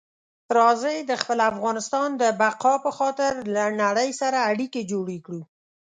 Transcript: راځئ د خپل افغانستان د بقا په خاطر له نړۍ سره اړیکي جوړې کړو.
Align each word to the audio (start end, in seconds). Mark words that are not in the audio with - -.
راځئ 0.57 0.97
د 1.09 1.11
خپل 1.21 1.39
افغانستان 1.51 2.09
د 2.21 2.23
بقا 2.41 2.73
په 2.85 2.91
خاطر 2.97 3.31
له 3.55 3.63
نړۍ 3.81 4.09
سره 4.21 4.37
اړیکي 4.51 4.81
جوړې 4.91 5.17
کړو. 5.25 5.41